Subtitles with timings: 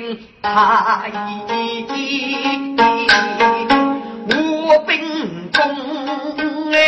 [0.00, 1.12] 口情太
[1.94, 1.98] 意，
[4.26, 6.78] 我秉公哎，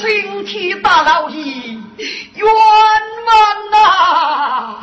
[0.00, 1.38] 青天大老爷
[2.34, 2.54] 冤枉
[3.70, 4.76] 呐！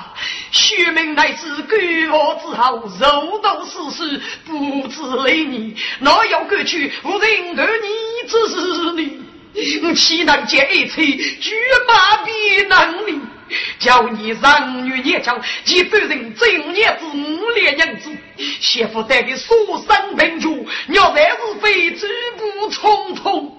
[0.51, 7.87] 徐明乃是举我之后，肉都死死，不知累你，哪有过去无人儿你
[8.27, 8.55] 之是
[8.93, 9.21] 你？
[9.95, 11.55] 岂能借一切举
[11.87, 13.02] 马比能？
[13.79, 18.09] 叫你人女年强，几百人正年子五连娘子，
[18.59, 19.53] 媳妇带的书
[19.87, 22.07] 生贫穷，要再是非举
[22.37, 23.51] 步匆匆，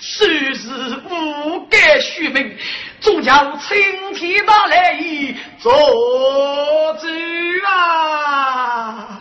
[0.00, 0.70] 世事
[1.10, 2.56] 无改虚名，
[3.00, 4.98] 终将青天大来
[5.58, 5.72] 做
[7.00, 7.06] 主
[7.66, 9.18] 啊！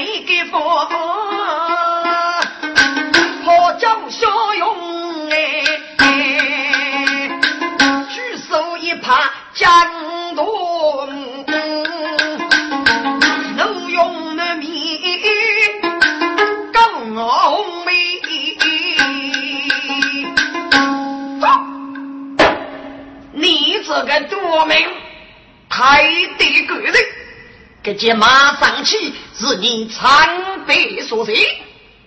[0.00, 0.88] 天来给佛，
[3.44, 5.62] 破江小勇哎，
[8.08, 9.14] 举手一拍
[9.52, 9.70] 江
[10.34, 10.46] 东，
[13.56, 14.68] 能用那面
[16.72, 17.90] 更红梅。
[23.32, 24.76] 你这个夺命
[25.68, 26.02] 太
[26.38, 26.94] 得个人。
[27.82, 31.32] 这件马上去是你参北所在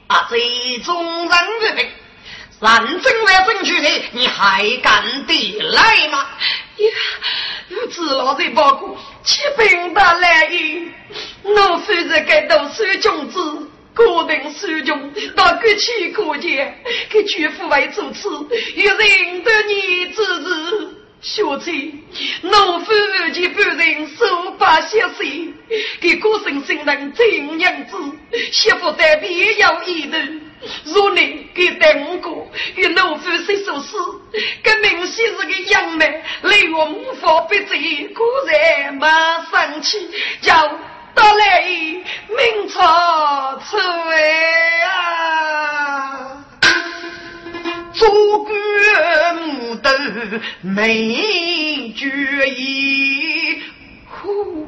[0.06, 0.28] 啊！
[0.30, 1.84] 这种人物的，
[2.60, 6.20] 认真来争取的，你还敢抵赖吗？
[6.78, 6.90] 呀，
[7.72, 10.92] 我知老在报告，七兵的来意，
[11.42, 16.72] 我虽然该读书君子，个人书穷，到国去国界，
[17.10, 18.30] 给绝父为主持，
[18.76, 21.03] 又认得你之子。
[21.24, 21.94] 小翠，
[22.42, 25.54] 农夫二姐半人手把血水，
[26.02, 27.96] 给国生生人真娘子，
[28.52, 30.18] 媳妇在别有一头。
[30.84, 33.96] 若能给等过与农夫写首诗，
[34.64, 38.06] 这明显是个杨梅，令我无法不罪。
[38.14, 39.08] 果然马
[39.46, 39.98] 上去，
[40.42, 40.54] 叫
[41.16, 46.46] 到来明朝出来啊！
[47.94, 48.54] 祖国
[49.84, 49.90] 母豆
[50.62, 52.08] 没决
[52.50, 53.62] 意，
[54.08, 54.66] 呼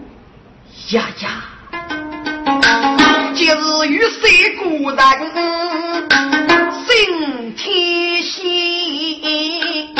[0.91, 1.45] 呀呀！
[3.33, 5.17] 今日与谁孤单
[6.85, 9.95] 心贴心，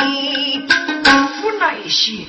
[1.41, 2.25] 不奈些。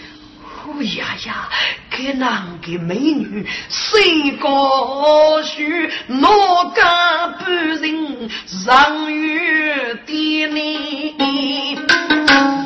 [0.66, 1.48] 呼呀呀！
[1.88, 5.88] 给男的美女谁高须？
[6.08, 6.28] 哪
[6.74, 11.16] 敢不人上月的呢？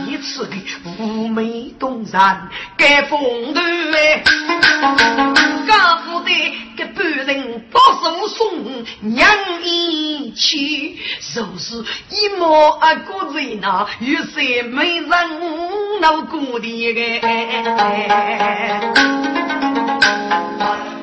[0.09, 0.57] 一次的
[0.99, 2.49] 妩媚动人，
[2.79, 3.21] 该风
[3.53, 4.23] 头哎！
[5.67, 6.31] 家父的
[6.77, 8.65] 给半人把手送
[9.01, 9.29] 娘
[9.63, 10.97] 一去，
[11.35, 15.11] 就是一毛阿哥在那，有谁没人
[16.01, 17.21] 闹过的个？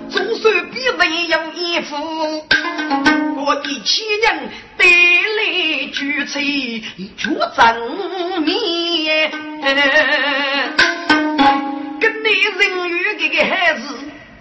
[0.10, 1.96] 总算比没有衣服，
[3.46, 6.84] 我的亲人对来举起
[7.18, 9.32] 绝正面，
[12.00, 12.26] 跟你
[12.58, 13.84] 人鱼这个孩子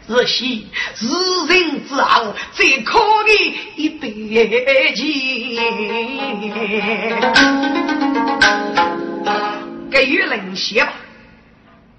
[0.08, 1.06] 是喜是
[1.48, 3.32] 人之后最可的
[3.76, 4.10] 一辈
[4.94, 5.02] 子，
[9.90, 10.92] 给予人写吧，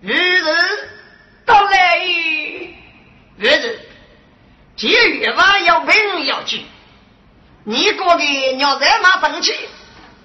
[0.01, 0.49] 日子
[1.45, 1.99] 到来，
[3.37, 3.79] 日子。
[4.75, 6.63] 节约嘛要平要紧，
[7.63, 9.51] 你过的要在马生气，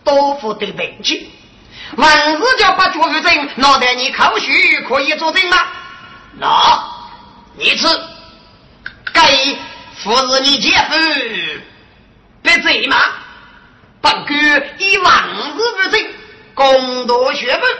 [0.04, 1.18] 多付得本钱。
[1.96, 5.56] 万事叫把作证脑袋你口许可以作证吗？
[6.38, 6.91] 那，
[7.54, 7.86] 你是
[9.12, 9.22] 该
[9.96, 10.94] 服是你姐夫，
[12.42, 12.96] 别罪吗？
[14.00, 14.34] 本官
[14.78, 16.06] 以万事不争，
[16.54, 17.70] 公道学本，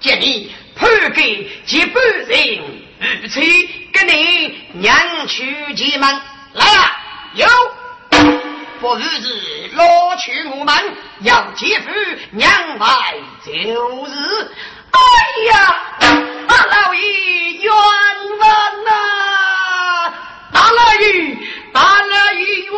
[0.00, 2.60] 建议判给接本人。
[3.22, 3.40] 如此，
[3.92, 6.20] 跟你娘去结门
[6.52, 6.96] 来啊！
[7.34, 7.46] 有，
[8.80, 10.74] 不如是老去我们
[11.20, 11.88] 要姐夫
[12.32, 12.88] 娘外
[13.44, 14.50] 就是。
[14.92, 14.98] 哎
[15.46, 15.52] 呀，
[16.48, 17.00] 大老爷
[17.62, 18.48] 冤枉
[18.84, 18.90] 呐！
[20.52, 21.04] 大老爷，
[21.72, 22.72] 大老爷冤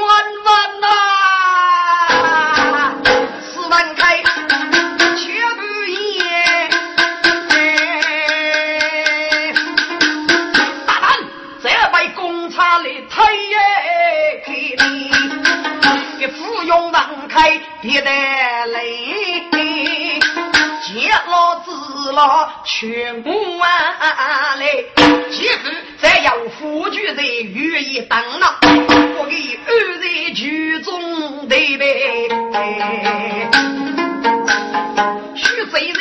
[0.45, 0.51] 枉
[0.81, 0.85] 呐！
[3.43, 4.23] 四万开，
[5.17, 5.23] 七
[5.57, 6.71] 百言，
[10.87, 11.03] 大胆，
[11.63, 12.21] 这杯公
[12.51, 13.15] 差你推
[14.47, 14.51] 给，
[16.19, 18.83] 你不用王开，别得来。
[22.13, 24.67] 老全部啊来。
[25.31, 25.59] 其实
[25.99, 32.29] 再要夫君在御意当了，我给安在剧中对呗。
[35.35, 36.01] 徐贼在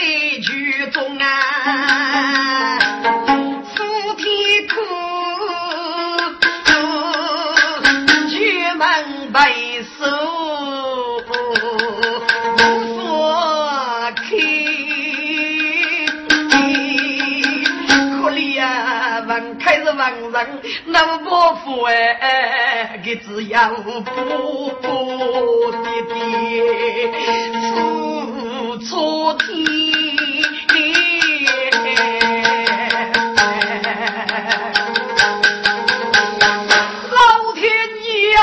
[20.86, 21.30] 那么不
[21.64, 24.12] 富哎，给只要不不
[25.72, 25.78] 的
[26.10, 26.14] 的
[27.70, 29.48] 付出天，
[37.12, 37.62] 老天
[38.04, 38.40] 爷呀，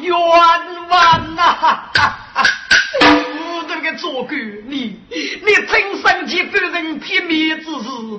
[0.00, 0.10] 冤
[0.88, 1.89] 枉呐！
[4.00, 7.72] 做官，你你真生气，被人撇面之事，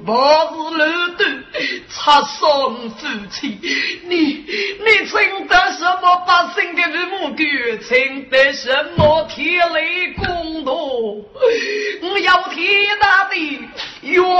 [0.05, 1.25] 不是漏斗，
[1.89, 3.57] 擦伤夫妻。
[4.03, 4.45] 你
[4.79, 7.39] 你称得什么百姓的日母官？
[7.81, 10.73] 称得什么天雷公道？
[10.73, 13.35] 我要天大的
[14.01, 14.37] 冤枉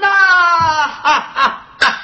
[0.00, 0.08] 呐！
[0.08, 1.94] 哈哈哈！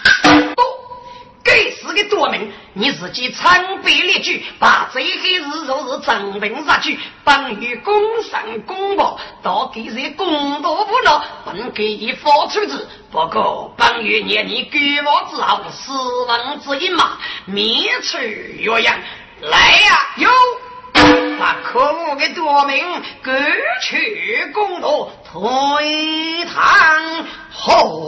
[1.43, 12.87] 该死的多名，你自己参背列举，把这些事若是证明下去，本于公审公报，到底是公道不牢，本给予发出之。
[13.11, 15.93] 不过本于念你官亡之后，死
[16.29, 18.95] 亡之一嘛，灭除岳阳。
[19.41, 20.29] 来呀，有
[21.39, 22.85] 把可恶的多名
[23.23, 23.33] 割
[23.81, 28.00] 去公道，推堂后。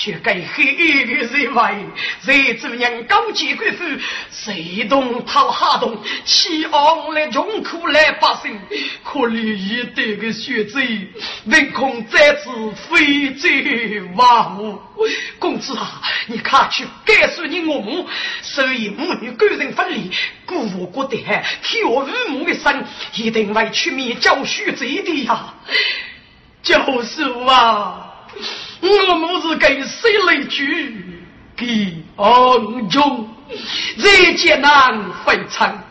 [0.00, 1.74] 却该黑人外，
[2.24, 3.84] 谁主人高级贵妇，
[4.30, 8.58] 谁动讨哈动，欺昂来穷苦来百姓，
[9.04, 11.06] 可怜一代的血贼，
[11.44, 12.50] 唯恐再次
[12.88, 14.80] 非罪万物。
[15.38, 18.08] 公子啊，你看去，该说你我母，
[18.40, 20.10] 所以母女感情分离，
[20.46, 21.18] 故我国的
[21.62, 22.82] 替我父母一生，
[23.16, 25.52] 一定会去面教血贼的呀。
[26.62, 28.06] 教授啊，
[28.80, 30.96] 我母是给谁来举？
[31.56, 33.28] 给昂中，
[33.98, 35.84] 再艰难非常。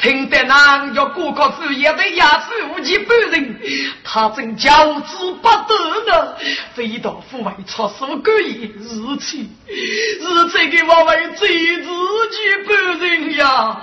[0.00, 3.60] 听得那要过个子也得压死无极本人，
[4.02, 6.34] 他正骄之不得呢。
[6.74, 13.80] 飞到府外出手故意日气，日这个我为贼自己本人呀，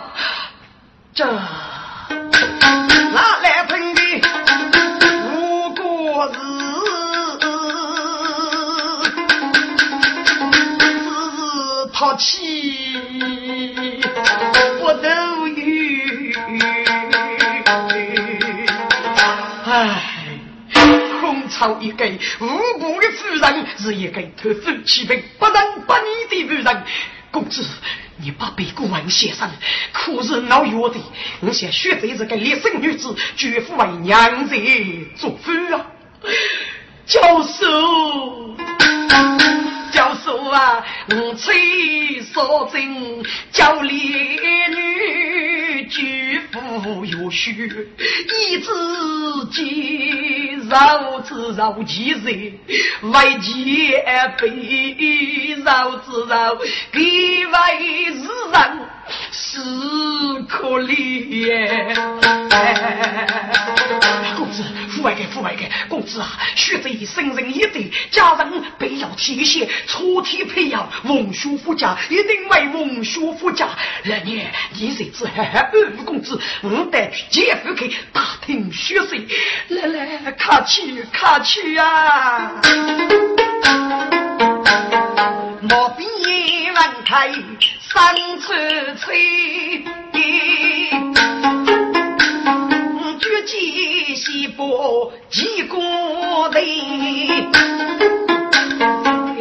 [1.14, 1.26] 这
[12.00, 12.96] 日抛弃，
[14.80, 15.10] 我都
[15.50, 15.60] 有。
[19.66, 20.02] 唉，
[21.20, 22.06] 空巢一个
[22.40, 22.48] 无
[22.80, 26.84] 辜的夫人，是一个偷夫欺病、不仁不义的女人。
[27.32, 27.68] 公子，
[28.16, 29.50] 你把别个问先生，
[29.92, 30.96] 可是闹药的。
[31.42, 34.56] 我想选择这个烈生女子，绝不为娘子
[35.18, 35.86] 做夫啊，
[37.06, 38.56] 教授。
[40.50, 43.94] 教授啊，我吹少真，教烈
[44.70, 47.52] 女举步有序，
[48.50, 48.68] 一之
[49.52, 56.56] 间绕之绕其人，为前辈绕之绕，
[56.92, 57.00] 给
[57.46, 58.28] 为人
[59.32, 59.60] 是
[60.48, 61.96] 可怜。
[64.36, 69.70] 公子，父外给父外给，公子啊，学这生人一对，家人必要提携。
[69.86, 73.68] 初体培养文学夫家，一定为文学夫家。
[74.04, 79.28] 来年你谁知二五公子，我带去姐夫去打听学习。
[79.70, 82.52] 来来，客气客气啊！
[85.62, 86.04] 莫比
[86.72, 87.28] 万开
[87.92, 89.84] 三尺吹，
[93.20, 95.78] 绝技西波几个
[96.54, 97.52] 人。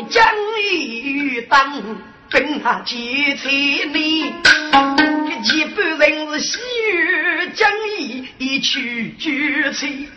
[0.09, 0.25] 将
[0.63, 1.83] 一当
[2.31, 6.59] 兵啊，几千里，一般人是西
[6.91, 10.09] 域将义一去绝情，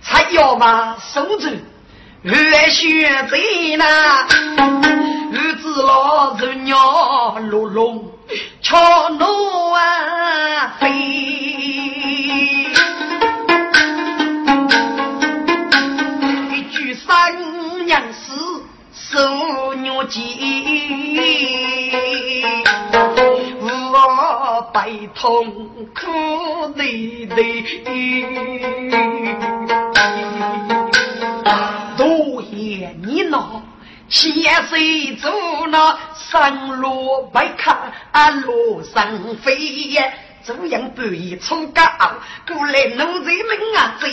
[0.00, 1.52] 才要嘛手中
[2.26, 2.34] 热
[2.70, 3.38] 血在
[3.78, 4.26] 那，
[5.30, 8.04] 日子老人鸟落笼，
[8.60, 10.90] 敲锣啊飞，
[16.50, 18.34] 一句三娘死。
[18.92, 20.20] 受虐记，
[23.70, 25.46] 我悲痛
[25.94, 26.02] 苦
[26.74, 27.62] 泪泪，
[33.30, 33.62] 恼，
[34.08, 35.30] 千岁做
[35.68, 37.92] 那山路白看
[38.42, 39.56] 路上飞
[39.90, 40.04] 呀，
[40.44, 41.82] 这样不宜出高，
[42.46, 44.10] 过来奴才们啊追，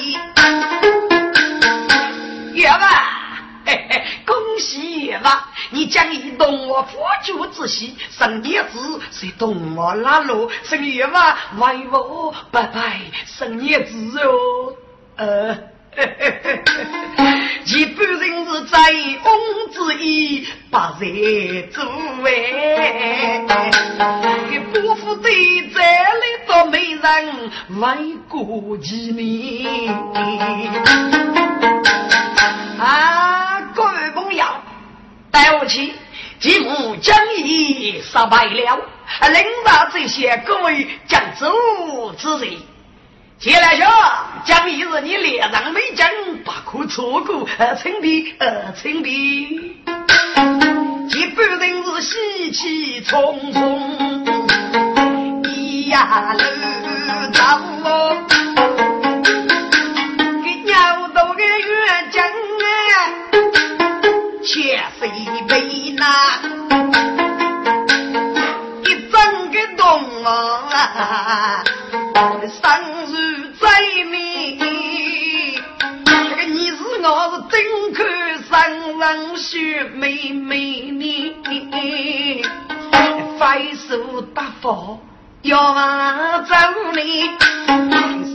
[2.53, 3.19] 爷吧。
[3.65, 5.47] 嘿嘿，恭喜了！
[5.69, 14.75] 你将以动我夫君之喜，生儿子是动我拉路，生儿嘛为我拜拜生儿子哦。
[15.15, 15.57] 呃，
[17.65, 18.77] 一般人是在
[19.23, 19.31] 翁
[19.71, 21.83] 之意，把人做
[22.25, 23.45] 哎。
[24.49, 25.85] 给伯父对这里
[26.47, 29.89] 多美人，为国其名
[32.79, 33.61] 啊。
[33.75, 34.45] 各位朋友，
[35.31, 35.93] 带我去，
[36.39, 38.79] 吉母将已杀败了，
[39.31, 41.51] 领导这些各位将走
[42.17, 42.57] 之人。
[43.39, 43.85] 接来说，
[44.45, 46.09] 将一日你脸上没将，
[46.45, 49.75] 不可错过，呃，称的，呃，称的。
[51.09, 54.23] 这半人是喜气冲冲，
[55.43, 56.43] 咿呀喽，
[57.33, 57.43] 走
[79.13, 81.35] 上人雪妹妹你，
[83.37, 84.99] 飞手大佛
[85.43, 86.55] 要走
[86.95, 87.29] 你，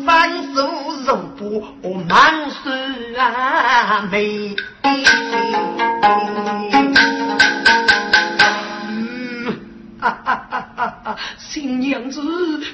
[0.06, 0.70] 三手
[1.04, 2.70] 肉不满手
[3.18, 3.20] 啊。
[3.20, 4.54] 呀美。
[10.00, 11.16] 哈哈哈哈哈！
[11.38, 12.20] 新娘子，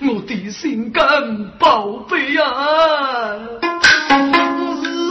[0.03, 1.03] 我的心肝
[1.59, 3.39] 宝贝啊，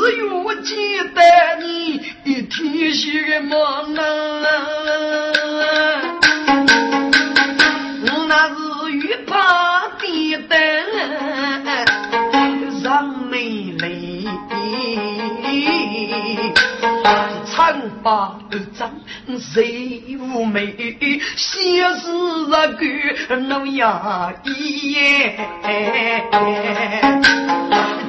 [0.04, 1.22] 只有记得
[1.62, 1.96] 你
[2.26, 4.02] 一天些么呢？
[8.06, 8.52] 我那日
[8.98, 10.04] 月怕的
[10.50, 10.58] 灯
[12.84, 12.84] 让
[13.30, 13.84] 妹妹，
[17.56, 18.92] 长发而长。
[19.40, 20.76] 谁无美？
[21.38, 22.08] 先是
[22.50, 22.82] 那个
[23.48, 24.96] 老衙役，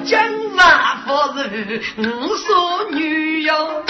[0.05, 0.13] 江
[0.57, 2.03] 南夫人五
[2.35, 3.85] 所女哟，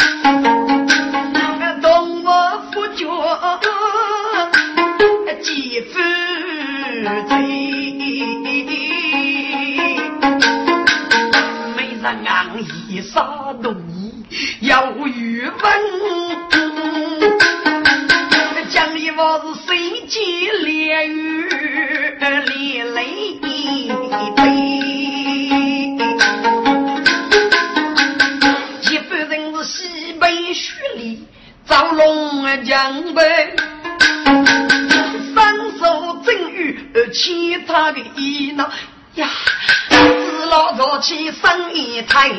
[42.14, 42.38] 生一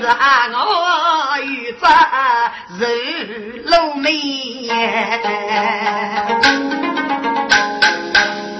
[0.00, 0.08] 让
[0.54, 1.86] 我与这
[2.78, 2.86] 肉
[3.64, 4.12] 露面。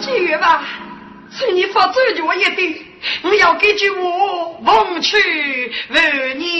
[0.02, 0.64] 去吧，
[1.30, 2.74] 请你发这句话一点，
[3.22, 6.51] 我要给句我忘去问你。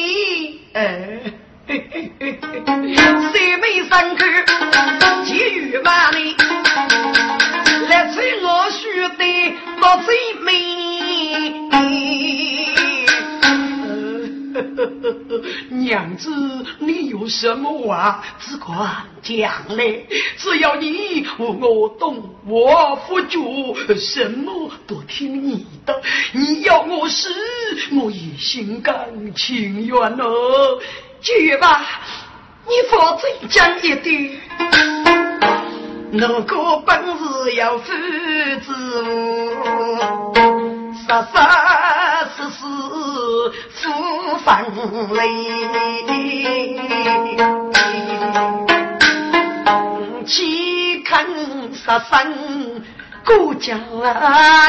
[16.03, 16.31] 娘子，
[16.81, 18.77] 你有什么话只管
[19.23, 20.01] 讲来，
[20.37, 26.03] 只要你和我懂，我付主什么都听你的。
[26.33, 27.29] 你要我死，
[27.93, 30.81] 我也心甘情愿哦。
[31.21, 31.81] 去吧，
[32.67, 34.41] 你放嘴讲一点，
[36.11, 37.93] 如果本事要负
[38.67, 38.75] 责。
[41.07, 41.41] 杀杀
[42.51, 44.51] 死死负分
[45.15, 45.21] 累，
[50.27, 52.83] 岂肯杀生
[53.25, 53.79] 顾家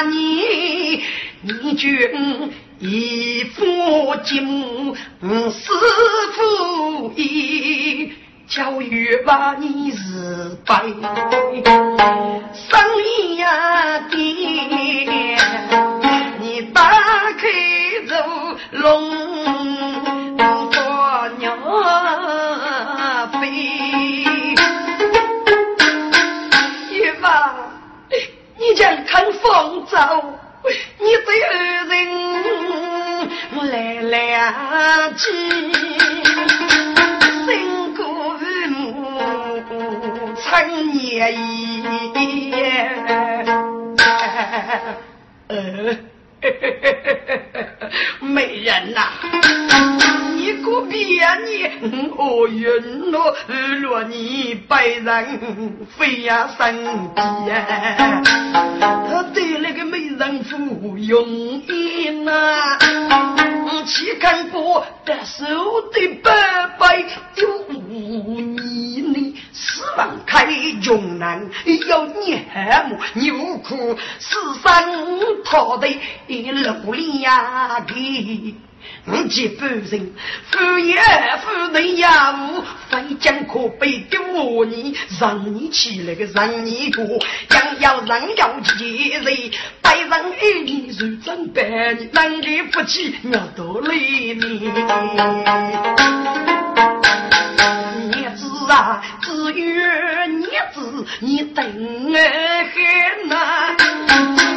[0.09, 1.01] 你？
[1.41, 5.71] 你君一夫几母师
[6.33, 8.13] 傅一
[8.47, 10.83] 教育把你是白，
[12.53, 15.22] 生意呀的。
[18.73, 19.09] 龙
[20.71, 20.79] 多
[21.37, 21.55] 鸟
[23.39, 23.47] 飞，
[26.91, 27.53] 玉妈，
[28.57, 29.97] 你将看风走，
[30.99, 31.91] 你对二人
[33.69, 35.21] 来了几，
[37.45, 38.01] 辛苦
[38.69, 38.75] 母
[40.41, 40.43] 长
[40.91, 41.83] 年医。
[45.47, 46.12] 呃。
[48.21, 49.01] 美人呐，
[50.35, 50.99] 你个别
[51.45, 51.69] 你
[52.17, 53.35] 我云罗
[53.81, 56.75] 若你百人飞呀山
[57.45, 57.65] 边，
[59.09, 62.77] 他对那个美人夫用意呐，
[63.85, 65.45] 岂敢不得手
[65.91, 66.31] 的白
[66.79, 67.03] 白
[67.35, 68.82] 丢你
[69.53, 69.59] 呢？
[69.65, 70.47] 十万开
[70.81, 71.49] 穷难
[71.87, 75.87] 要你害母，你无苦死生讨的
[76.27, 78.55] 努力呀给。
[79.05, 80.13] 我几夫人，
[80.51, 80.97] 夫爷
[81.41, 87.05] 夫人呀，无非将可悲的我你，让你起来个让你过，
[87.49, 94.69] 想要让要几人，百人一你如真白，你难给夫妻要多累你。
[99.21, 102.17] 只有儿子你等我
[102.73, 103.75] 很呐，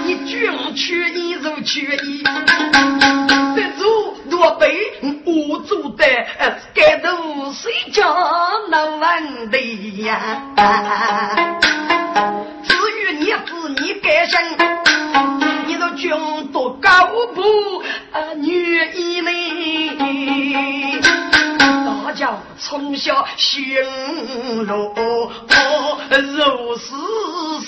[0.05, 4.17] 你捐去一如去一，得住。
[4.39, 4.69] 我被
[5.25, 6.05] 我做的，
[6.75, 8.05] 该都谁家
[8.71, 9.59] 能问的
[10.03, 10.43] 呀？
[22.97, 24.93] 小行路，
[26.09, 26.95] 如是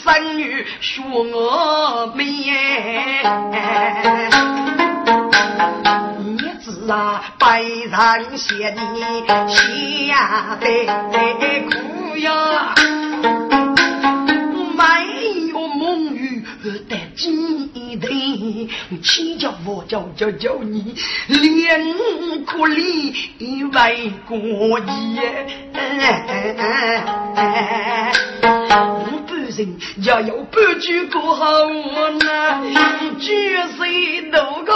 [0.03, 2.25] 生女学我美。
[6.89, 10.65] 啊，白上写你下得
[11.69, 12.75] 苦呀，
[14.75, 14.81] 没
[15.51, 16.43] 有梦雨
[16.89, 17.68] 的几
[18.69, 20.95] 天，七叫我叫叫叫你
[21.27, 21.97] 连
[22.45, 23.15] 苦里
[23.65, 24.37] 为过
[24.79, 25.47] 夜。
[29.59, 32.63] 人要有半句过好呢，
[33.19, 34.73] 举谁都个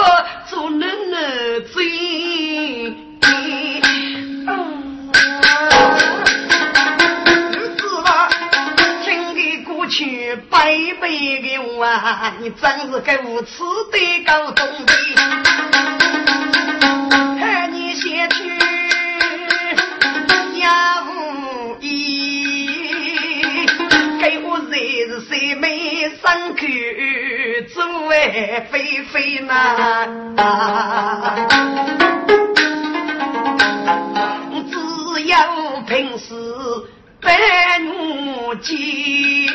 [0.49, 0.79] 做能
[1.09, 1.61] 能
[9.93, 15.15] 去拜拜的我啊，你真是个无耻的狗东西！
[17.39, 18.35] 喊你先去
[20.59, 22.67] 呀无依，
[24.19, 24.71] 给我日
[25.05, 26.65] 日睡眉上口
[27.71, 30.07] 做爱飞飞呐！
[34.71, 36.52] 只要平时。
[37.23, 39.49] 办努记，一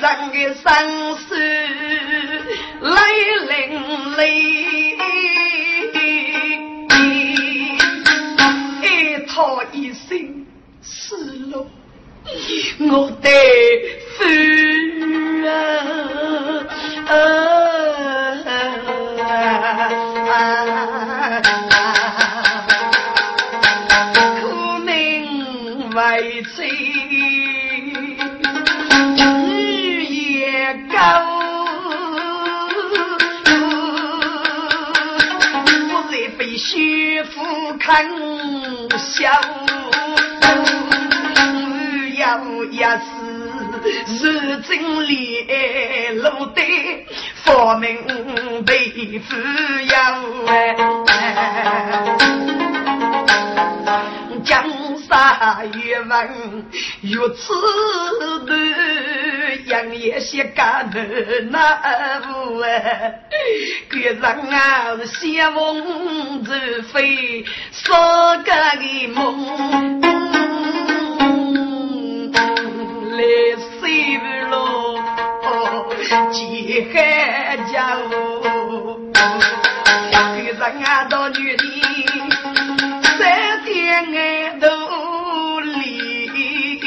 [0.00, 1.34] 张个生死
[2.80, 2.90] 来
[3.48, 3.80] 淋
[4.16, 4.20] 漓，
[8.82, 10.46] 一套一身
[10.82, 11.16] 失
[11.50, 11.66] 落。
[12.78, 13.28] 我的
[44.20, 45.46] 是是真理
[46.16, 46.60] 路的
[47.42, 50.22] 佛门被滋养，
[54.44, 54.62] 江
[55.08, 56.66] 山越稳
[57.00, 57.54] 越此
[58.44, 58.54] 的
[59.64, 61.00] 杨业些干的
[61.50, 63.20] 那不哎，
[63.88, 69.98] 个人啊是仙梦之飞，说个的梦。
[74.00, 74.16] 来西
[74.48, 74.54] 路，
[76.32, 78.08] 几海家务，
[79.12, 81.64] 个人啊到女的，
[83.18, 83.70] 三天
[84.16, 84.18] 爱
[84.58, 84.66] 都
[85.60, 86.80] 离，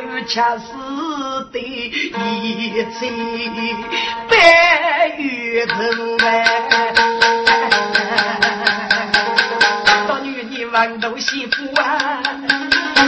[0.00, 0.64] 不恰是
[1.52, 3.00] 的一起
[4.28, 4.32] 白
[5.18, 5.74] 玉头
[6.24, 6.26] 哎，
[10.08, 12.22] 到女的望到媳妇啊。
[12.96, 13.00] 哦，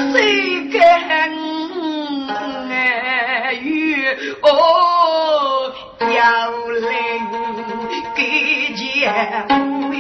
[6.01, 6.83] 要领
[8.15, 8.21] 给
[8.75, 9.47] 家
[9.89, 9.93] 妹，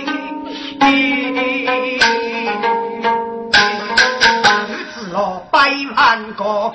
[4.69, 5.19] 日子哦
[5.51, 5.57] 百
[5.97, 6.01] 万
[6.35, 6.73] 个，我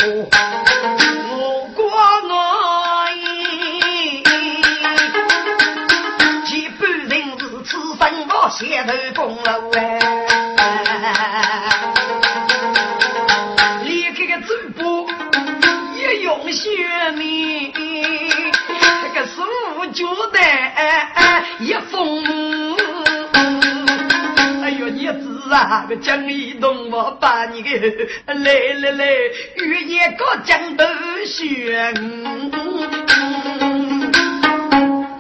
[1.75, 1.79] 过
[2.29, 2.31] 我
[3.15, 4.23] 意，
[6.45, 8.59] 几半人是此生我写
[9.13, 9.79] 头功劳哎。
[25.69, 27.77] 那，个江一东我把你给
[28.25, 29.05] 来来来，
[29.57, 30.85] 遇见个江头
[31.25, 31.93] 选，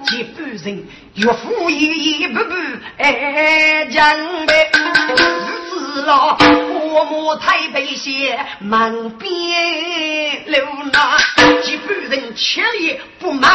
[0.05, 2.55] 几百人岳父一一步步
[2.97, 4.71] 哎江北，
[5.17, 5.49] 日
[5.93, 6.37] 子老。
[6.39, 11.17] 我母太悲些，满边流那
[11.61, 13.51] 几百人吃力不忙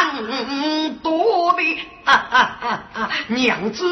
[1.03, 1.63] 多的
[2.05, 3.11] 啊啊啊啊！
[3.29, 3.85] 娘子，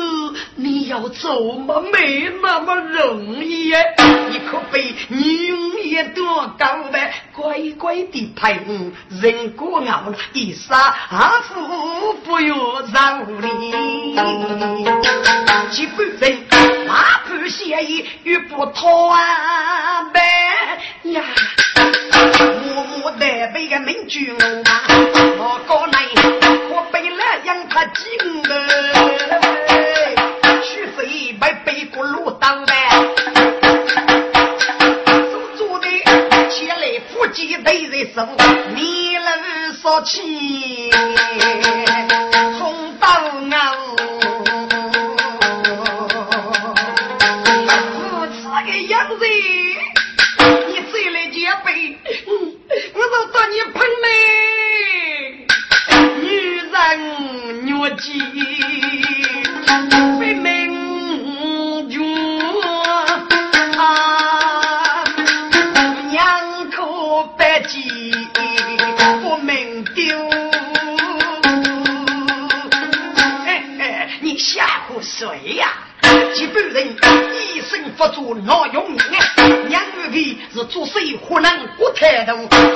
[0.56, 3.94] 你要走嘛，没那么容易哎！
[4.30, 6.98] 你可被宁也多高的
[7.32, 8.60] 乖乖的陪
[9.08, 10.76] 人过熬了一杀
[11.10, 14.16] 阿父不要饶你，
[15.70, 16.38] 几百人
[16.86, 20.20] 马不协议与不妥啊呗
[21.04, 21.22] 呀！
[22.74, 24.82] 默默的被个民军啊，
[25.38, 26.02] 我过来
[26.70, 27.19] 我背了
[27.52, 28.06] 让他进
[28.44, 28.54] 来，
[30.62, 32.72] 去飞白背过路当呗，
[35.32, 35.88] 做做的
[36.48, 38.28] 前来夫妻对人生，
[38.76, 40.92] 你能说起？
[82.36, 82.69] 国太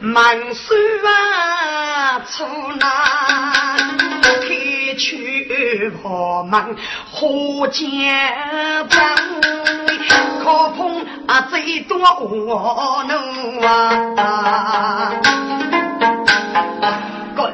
[0.00, 2.44] 满手啊，出
[2.78, 2.90] 难
[4.22, 6.76] 开去我们
[7.10, 8.32] 河间
[8.88, 9.16] 站，
[10.42, 15.12] 可碰啊最多我奴啊。
[17.34, 17.52] 滚！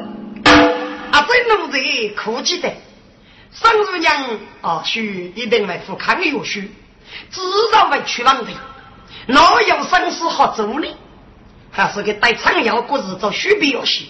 [1.11, 1.79] 啊，这奴才
[2.15, 2.69] 可记得，
[3.53, 6.71] 生日娘啊，许一定来富康有许，
[7.31, 7.41] 至
[7.73, 8.51] 少会去王的，
[9.27, 10.87] 哪有生死好做呢？
[11.71, 14.05] 还是给带长腰过日子许必要些。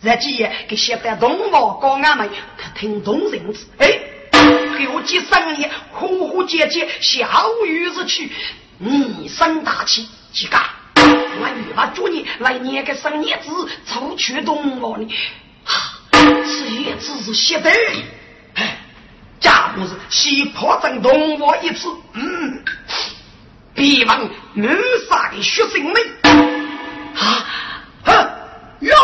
[0.00, 3.98] 这几夜给写的东王高俺们可听懂人子，哎，
[4.92, 7.26] 后继三年，呼呼姐姐小
[7.66, 8.30] 雨日去，
[8.78, 10.56] 你生大气，几个？
[11.40, 15.14] 我欲把祝你来年个生日子，早去东王呢。
[15.64, 17.70] 哈，此叶子是写的，
[18.54, 18.78] 哎，
[19.40, 22.64] 假如是西坡镇东王一次，嗯，
[23.74, 24.76] 别忘满
[25.08, 26.57] 杀的血腥美。
[27.18, 27.44] 啊，
[28.04, 28.12] 哼，
[28.80, 28.94] 呀！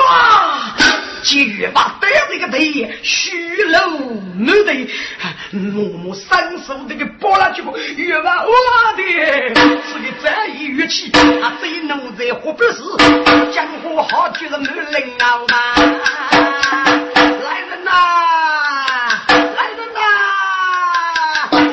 [1.25, 2.59] 节约吧，得这个头，
[3.03, 3.79] 虚楼
[4.37, 8.53] 满头，默默伸手这个拨拉去过，越吧我
[8.95, 9.03] 的，
[9.89, 11.11] 是个战役乐器，
[11.43, 12.95] 啊，最奴才活不死，
[13.55, 14.85] 江湖好举是满人
[15.19, 15.45] 啊，
[17.43, 17.91] 来人呐，
[19.29, 19.99] 来人呐，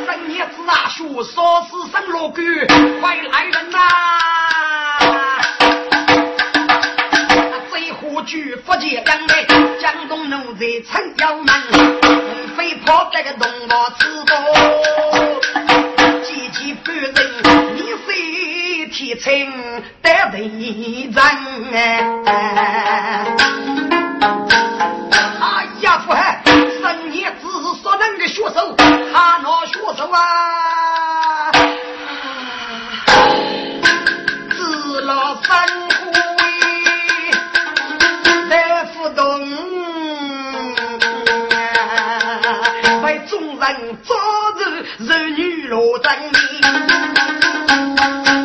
[0.05, 2.41] 三爷子啊，学烧死生老狗，
[3.01, 3.77] 快来人呐！
[8.21, 9.45] 最后举福建江内，
[9.81, 11.63] 江东奴才陈耀南，
[12.55, 14.43] 飞跑这个东王之道，
[16.23, 17.13] 几级半人，
[17.75, 22.80] 你虽提称得人人哎？
[45.71, 46.11] 儿女落真，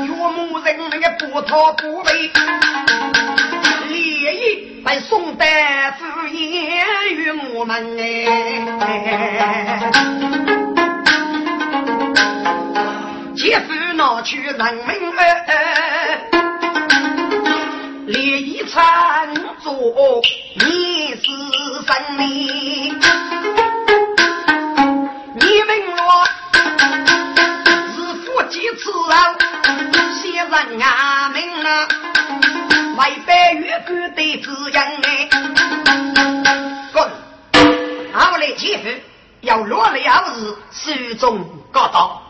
[0.07, 2.31] 岳母人那个不讨不为。
[3.89, 3.99] 烈
[4.35, 8.05] 焰被宋代敷衍于我们哎，
[13.35, 16.21] 劫富拿去人民哎，
[18.07, 19.73] 烈焰参作
[20.55, 21.23] 你是
[21.87, 22.27] 生命，
[30.21, 31.89] 先人啊命啊！
[32.99, 35.29] 违背玉官的滋养哎，
[36.93, 37.11] 滚！
[38.33, 38.89] 我来欺负，
[39.43, 39.99] 要落了
[40.73, 42.23] 是手中高道，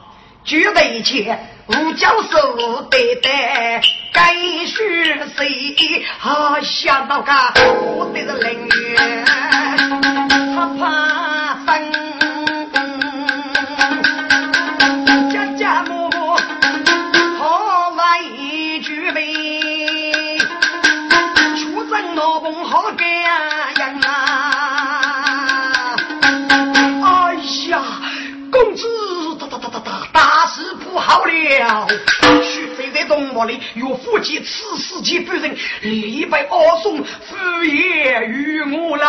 [0.44, 3.80] 举了一切无教授对待，
[4.12, 4.34] 该
[4.66, 5.74] 是谁
[6.20, 7.32] 啊想到个
[7.96, 9.24] 我的人缘，
[10.54, 12.05] 他怕分。
[31.58, 31.86] 了！
[32.42, 39.05] 许飞在动我里，有夫妻此世间不人，李白二送敷衍于我了。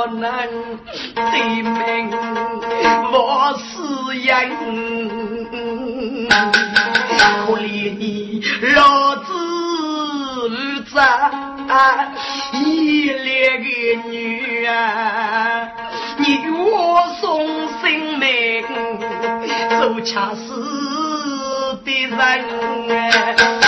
[0.00, 0.22] 我能
[1.14, 1.20] 的
[1.60, 2.10] 命，
[3.12, 3.14] 我
[3.58, 3.68] 是
[4.26, 4.30] 人。
[7.46, 8.42] 可怜你
[8.74, 9.28] 老子
[10.48, 10.48] 儿
[10.88, 10.96] 子，
[12.54, 13.68] 一两个
[14.08, 14.72] 女儿，
[16.16, 17.44] 你我送
[17.82, 18.24] 性命，
[19.78, 20.48] 做恰尸
[21.84, 22.16] 的人。
[22.88, 23.59] 啊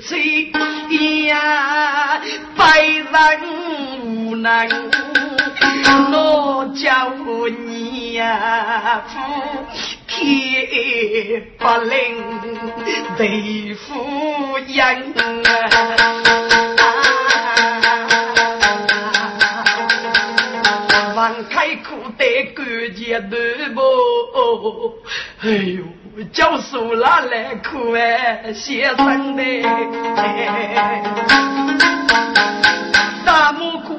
[0.00, 0.50] 一
[0.88, 2.18] 吹呀，
[2.56, 3.10] 百人
[4.02, 4.66] 无能，
[6.10, 7.12] 我叫
[7.68, 9.02] 你呀，
[10.06, 12.24] 铁不灵，
[13.18, 15.12] 对付人。
[21.48, 23.80] 开口得关键难不？
[25.42, 25.84] 哎呦，
[26.26, 29.42] 教书拿来苦哎，先生的
[33.24, 33.98] 大蘑菇，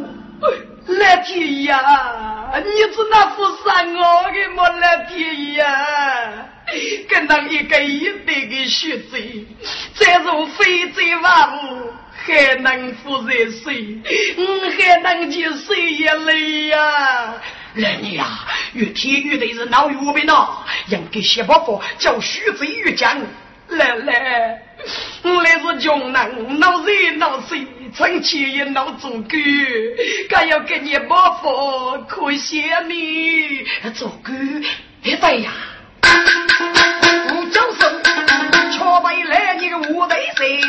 [0.87, 2.53] 来天呀！
[2.63, 4.69] 你是那副山我的么？
[4.79, 5.65] 来天呀！
[7.09, 9.45] 跟当一个一对的学贼，
[9.95, 11.91] 再如非贼万物。
[12.23, 13.97] 还能负责谁？
[14.37, 14.43] 我
[14.77, 17.33] 还能接谁也累呀！
[17.75, 18.27] 来你呀，
[18.73, 23.17] 越天越得是闹越别闹，应该写包袱叫徐子玉讲。
[23.69, 24.61] 来来，
[25.23, 27.65] 我来是穷人，闹热闹水，
[27.95, 29.37] 存钱也闹足够，
[30.29, 34.33] 敢要给你包袱，可惜你足够
[35.01, 35.51] 别在呀！
[37.29, 37.89] 吴教授，
[38.71, 40.61] 却为来你个无德心。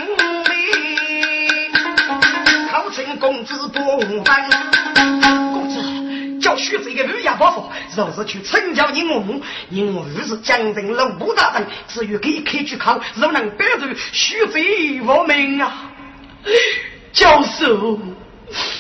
[2.95, 4.51] 请公子不凡，
[6.79, 14.59] 子叫徐子一个女伢伯父，若是去请教你母，你母是江城龙武大人，只有给开句口，若能保住徐子
[15.07, 15.91] 我命啊！
[17.13, 18.01] 教授，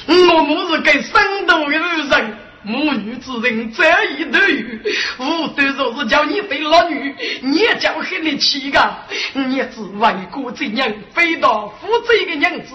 [0.06, 2.38] 我母是给山东的女人。
[2.64, 4.80] 母女之人在一头鱼，
[5.18, 8.96] 无端若是叫你对老女，你也叫很你气个。
[9.32, 12.68] 你是为国之娘，非到负责一个娘子，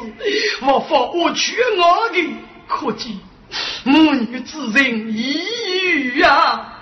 [0.62, 2.36] 我发我劝我的，
[2.68, 3.18] 可见
[3.84, 5.40] 母女之人一
[5.86, 6.74] 语啊，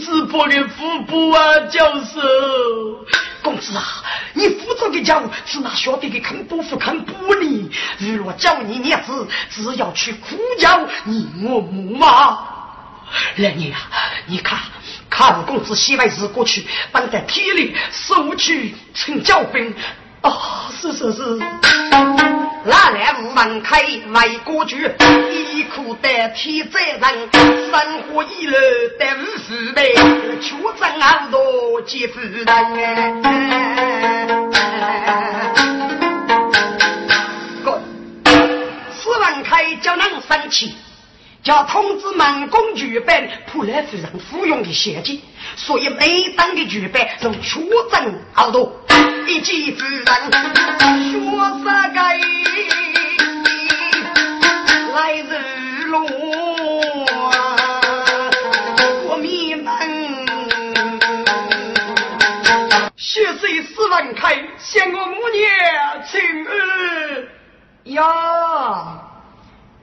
[0.00, 3.06] 只不给富婆啊，教授。
[3.40, 4.02] 公子啊，
[4.34, 7.70] 你负责的家务是那晓得的看不服看玻璃？
[7.98, 12.38] 如若叫你娘子，只要去苦教你我母妈。
[13.36, 13.78] 来你啊，
[14.26, 14.58] 你看
[15.08, 19.74] 看公子西外日过去，帮在天里收取成教兵。
[20.20, 21.40] 啊，是是是。
[22.64, 24.76] 那来无门开为国主，
[25.30, 27.00] 一苦代替责任，
[27.70, 28.56] 生活一路
[28.98, 29.94] 得无父辈，
[30.40, 32.44] 出征好多皆夫人。
[37.64, 37.80] 哥，
[38.24, 40.74] 此文开叫人生气，
[41.42, 45.22] 叫通知门公举办普来夫人服用的血迹，
[45.56, 48.84] 所以每当的举办从出征好多。
[49.26, 50.04] 一记夫人
[63.38, 67.28] 血水四万开，想我母娘情儿
[67.84, 69.00] 呀！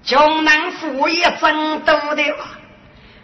[0.03, 2.23] 江南父也真多的，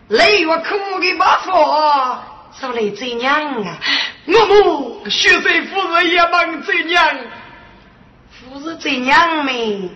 [0.08, 2.24] 累月苦的不说。
[2.60, 3.78] 说来怎样啊？
[4.26, 7.16] 我母血水夫人也忙怎样？
[8.30, 9.90] 夫人怎样美？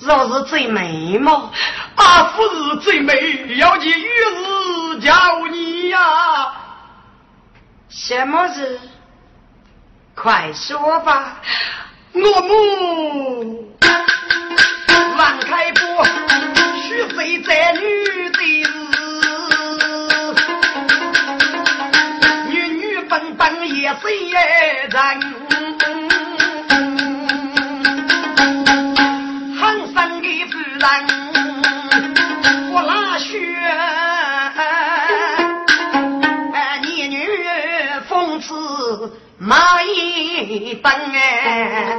[0.00, 1.50] 若是最美吗？
[1.96, 5.98] 啊，夫人最美，要你玉日叫你呀。
[7.88, 8.80] 什么事？
[10.14, 11.42] 快说吧，
[12.12, 13.74] 我母
[15.18, 16.06] 王开波，
[16.80, 18.70] 娶非宅女的子，
[22.48, 24.40] 女女本本也是一人，
[29.60, 31.13] 哼生的子人。
[39.54, 41.96] 马一登哎，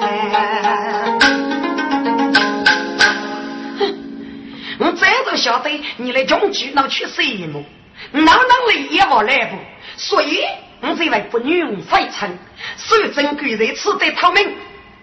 [4.77, 7.63] 我早都晓得你来中举那去什么，
[8.11, 8.33] 哪能
[8.67, 9.55] 来也我来不，
[9.95, 10.43] 所以。
[10.81, 12.29] 我这位不女非常，
[12.77, 14.53] 守贞贵人此得逃命，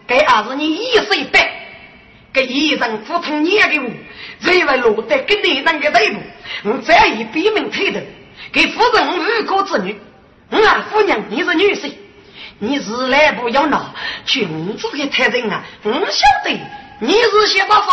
[0.06, 1.42] 给儿子你一岁半，
[2.34, 3.90] 给一人抚通你的我，
[4.40, 6.20] 这位落得跟你人的地步，
[6.64, 8.00] 我再以闭门推头，
[8.52, 9.98] 给夫人五个子女，
[10.50, 11.90] 我啊夫人你是女婿，
[12.64, 13.92] 你是来不要闹，
[14.24, 16.60] 君子的太人啊，我晓得
[17.00, 17.92] 你是些啥说。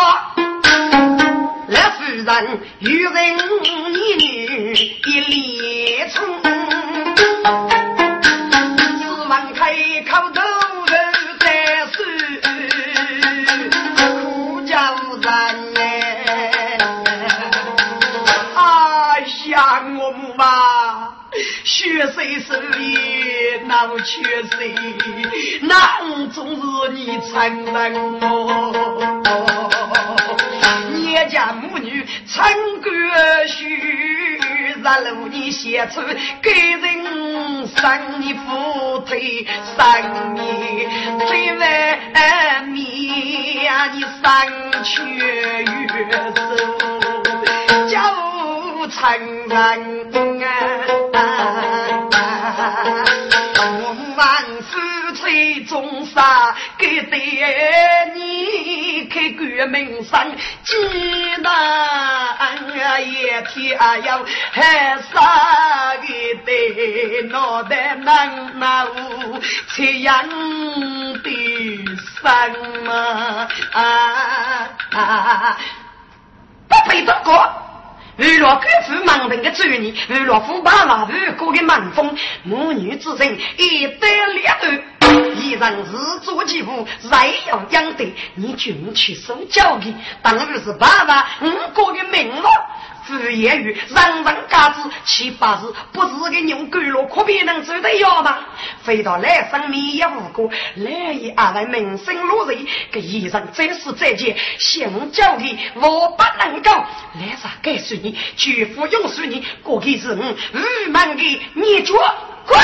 [1.70, 6.40] 来夫人与人你女一连冲。
[21.64, 22.54] 血水手
[23.70, 24.24] 闹缺
[24.58, 24.74] 水，
[25.62, 26.62] 那总是
[26.94, 28.26] 你承认我。
[30.92, 32.44] 你家母女成
[32.82, 32.90] 个
[33.46, 34.42] 许，
[34.82, 36.02] 让路你写出
[36.42, 36.82] 给人
[37.68, 39.46] 生你扶腿
[39.78, 39.80] 生
[40.34, 40.40] 你
[41.28, 41.64] 最外
[42.66, 42.74] 面，
[43.94, 44.48] 你三
[44.84, 45.04] 缺
[45.64, 45.72] 月
[46.34, 46.42] 寿，
[47.88, 47.94] 叫
[48.88, 48.98] 承
[49.48, 49.54] 认
[51.14, 51.79] 啊。
[55.80, 60.30] 最终杀给爹你开国门上，
[60.64, 60.76] 济
[61.42, 61.48] 南
[63.02, 63.14] 一
[63.48, 66.06] 天要还杀个
[66.46, 69.40] 爹脑袋难拿无
[69.74, 70.28] 这样
[71.24, 71.86] 的
[72.22, 75.58] 生嘛啊！
[76.68, 77.50] 不配得过。
[78.18, 84.84] 为了各自盲人的子女，为了富爸爸无辜的盲风，母女之情一得两断，
[85.36, 92.50] 一人自作其父，再要养得你君去受教育，当然是爸爸五个的命了。
[93.08, 98.38] 只言语，人人皆知，七八字不是个牛狗肉，可别能走得了吗？
[98.84, 106.70] 飞到来生你也无辜，来也阿来名声落人，这一人再死再见，性教的我不能够。
[107.20, 111.96] 来啥该说你，绝不用说你，过去是我愚蒙的孽脚，
[112.46, 112.60] 滚！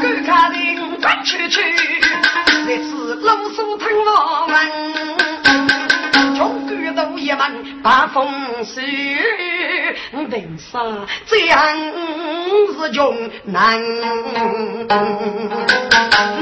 [0.00, 0.76] 狗看人
[1.26, 1.60] 滚出去，
[2.66, 2.90] 这是
[3.22, 4.54] 老鼠吞我们。
[6.36, 8.84] 中国都一门把风水，
[10.12, 10.78] 为啥
[11.26, 11.58] 这样
[12.78, 13.82] 是穷难？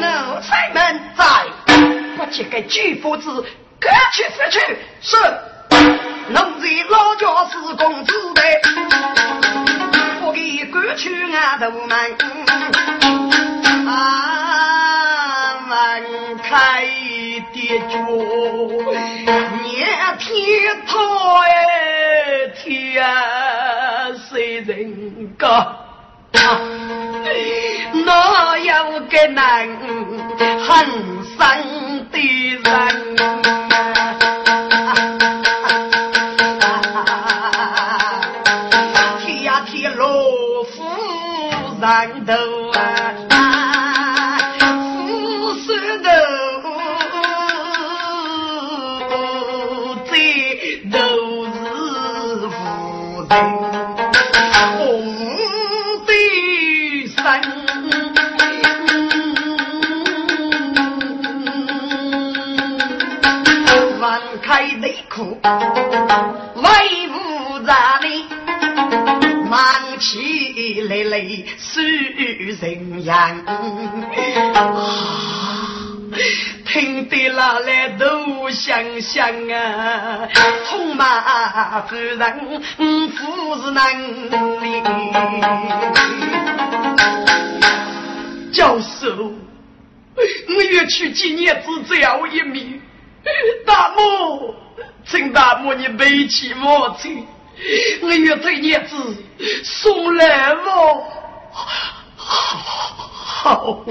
[0.00, 0.04] 奴
[0.42, 1.24] 才们在，
[2.18, 3.42] 不接个巨夫子，
[3.80, 4.60] 各去各去。
[5.00, 5.16] 是，
[6.28, 8.42] 奴才老家是公子的，
[10.26, 13.63] 我给赶去俺头门。
[13.86, 15.72] 啊，门
[16.42, 16.86] 开
[17.52, 17.56] 的
[17.88, 17.94] 脚，
[19.62, 19.72] 年
[20.18, 20.26] 天
[20.86, 20.92] 头
[21.40, 21.44] 哎
[22.56, 22.62] 天
[24.28, 24.68] 谁人
[25.38, 25.44] 家？
[28.06, 29.68] 那有个男
[30.66, 30.68] 很
[31.36, 31.38] 生
[32.10, 32.14] 的
[32.62, 32.64] 人。
[41.84, 42.53] 人都。
[65.44, 66.64] 威
[67.10, 68.24] 武扎里，
[69.50, 71.20] 忙起来来
[71.58, 73.44] 数人样，
[76.66, 80.26] 听得老来都想想啊，
[80.66, 82.62] 匆忙夫人
[83.10, 83.84] 夫是难
[84.62, 84.80] 离。
[88.50, 89.30] 教授，
[90.16, 92.80] 我要去纪念子最后一面，
[93.66, 94.54] 大母。
[95.06, 97.24] 请大母你背起我去，
[98.02, 98.96] 我要对叶子
[99.62, 101.04] 送来我。
[102.16, 103.84] 好，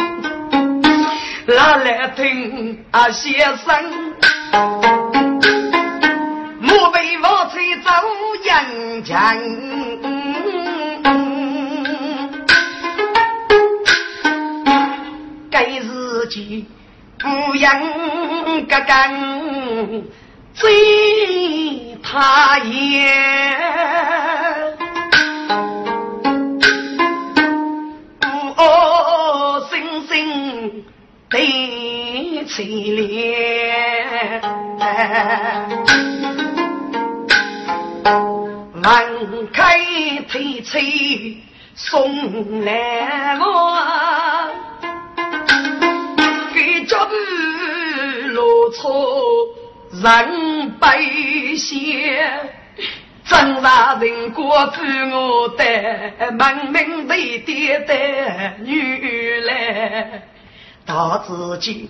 [1.46, 3.84] 拿来听啊先生，
[6.60, 7.92] 莫被我吹走
[8.44, 9.16] 人间。
[15.52, 16.66] 该日记
[17.20, 19.14] 不应该干。
[20.56, 23.12] 追他也，
[28.56, 30.86] 我心心
[31.30, 31.42] 对
[32.46, 32.54] 凄
[32.94, 34.40] 怜，
[38.76, 39.80] 门开
[40.30, 41.38] 推催
[41.74, 43.44] 送来我，
[46.54, 47.16] 给脚步
[48.28, 49.63] 路错。
[50.02, 50.98] 人百
[51.56, 52.10] 姓，
[53.26, 54.82] 真让人过住
[55.12, 55.64] 我的
[56.32, 57.94] 门门对对的
[58.64, 60.24] 女来。
[60.86, 61.90] 到自己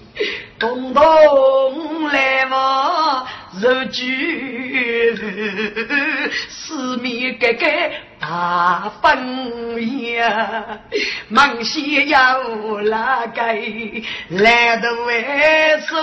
[0.60, 3.26] 共同来往，
[3.60, 5.16] 如举
[6.50, 10.80] 四面盖盖大分呀，
[11.28, 13.41] 梦西有哪个
[14.30, 15.26] 来的为
[15.88, 15.96] 数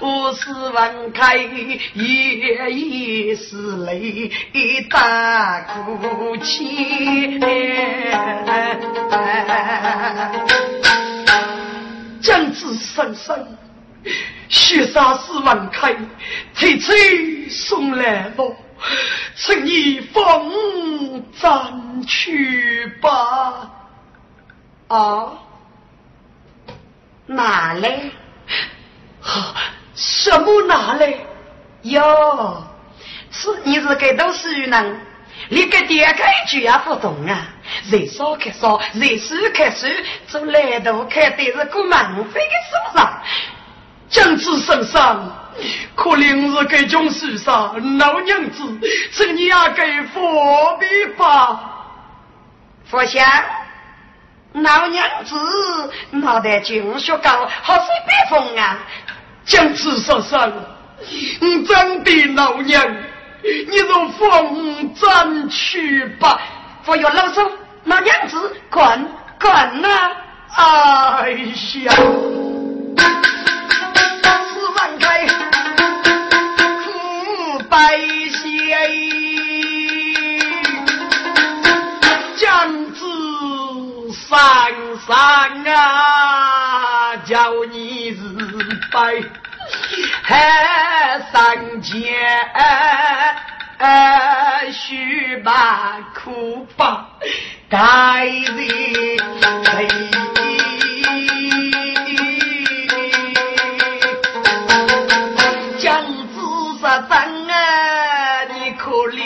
[0.00, 4.30] 我是文开，夜夜是泪
[4.90, 7.38] 大哭泣。
[12.22, 13.46] 将子生生，
[14.48, 15.94] 雪沙是万开，
[16.54, 16.92] 推车
[17.50, 18.56] 送来我，
[19.34, 20.50] 请你放
[21.32, 23.70] 暂去吧。
[24.88, 25.32] 啊？
[27.26, 28.10] 哪来？
[29.94, 31.14] 什么哪来？
[31.82, 32.64] 哟，
[33.30, 35.00] 是你是给读书人，
[35.48, 37.48] 你个第二个一句也不懂啊。
[37.90, 39.86] 人少看少，人少看少，
[40.26, 43.22] 做来头看的是个门费的书上。
[44.08, 45.50] 将子身上，
[45.94, 48.78] 可怜是个穷书生，老娘子，
[49.10, 51.60] 请你也给佛笔吧。
[52.84, 53.24] 佛香，
[54.52, 55.34] 老娘子
[56.10, 58.78] 脑袋金学高，好似北风啊。
[59.46, 60.52] 将子身上，
[61.40, 62.96] 你真的老娘，
[63.42, 66.38] 你就放咱去吧。
[66.84, 67.50] 不要啰嗦。
[67.84, 69.08] 老娘子，滚
[69.40, 69.88] 滚呐！
[70.54, 71.30] 哎
[71.84, 71.92] 呀，
[74.44, 75.26] 四万开
[76.84, 77.98] 苦百
[78.30, 78.48] 姓，
[82.36, 83.00] 将子
[84.12, 84.30] 三
[85.06, 85.14] 三
[85.74, 88.20] 啊，叫你日
[88.92, 89.22] 白
[90.22, 91.92] 还三千。
[93.82, 97.04] 啊须把苦把
[97.68, 98.56] 该人
[99.64, 99.88] 谁？
[105.80, 106.38] 将子
[106.80, 107.54] 杀生啊，
[108.54, 109.20] 你可怜，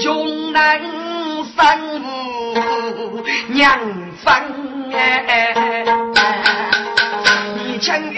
[0.00, 0.80] 穷难
[1.54, 3.78] 生无娘
[4.24, 4.24] 分
[4.94, 5.61] 哎。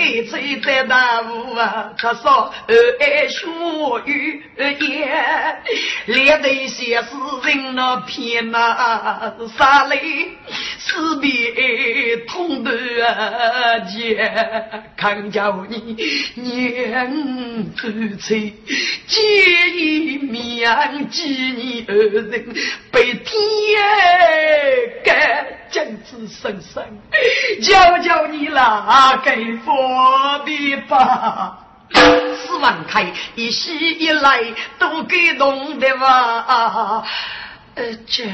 [0.04, 3.46] 枪一吹在大雾啊，他说二爱血
[4.04, 5.62] 雨烟，
[6.06, 7.08] 连对些诗
[7.42, 10.36] 人那偏那杀泪，
[10.86, 12.70] 死别痛得
[13.90, 14.30] 结，
[14.94, 15.96] 看叫你
[16.34, 18.52] 娘子催，
[19.06, 19.22] 结
[19.70, 22.54] 一面纪念二人
[22.90, 23.34] 被天
[25.02, 26.84] 干将子生生，
[27.62, 29.72] 教教你啦，给佛
[30.44, 31.60] 的吧。
[31.92, 34.42] 四万开，一西一来
[34.78, 37.02] 都给弄的哇，
[37.74, 38.24] 呃这。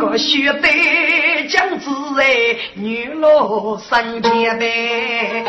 [0.00, 5.44] 个须得将子哎，女落三千呗。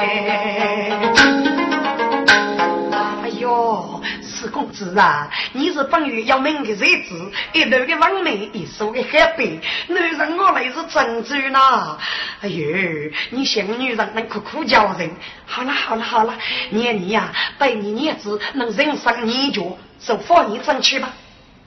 [3.24, 11.98] 哎呦，四公子啊，你是本月要命的日子，一头的王梅，一手的海贝，男人我来是真主呢。
[12.42, 15.10] 哎呦，你像女人能苦苦叫人。
[15.46, 16.34] 好了好了好了，
[16.72, 21.14] 念你呀，待你年子能人生年脚，就放你争取吧。